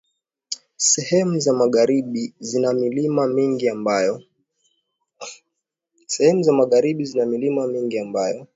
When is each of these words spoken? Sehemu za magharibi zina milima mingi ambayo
Sehemu 0.77 1.39
za 1.39 1.53
magharibi 1.53 2.33
zina 2.39 2.73
milima 2.73 3.27
mingi 3.27 3.69
ambayo 3.69 4.23